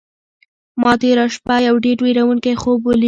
[0.81, 2.99] ما تېره شپه یو ډېر وېروونکی خوب ولید.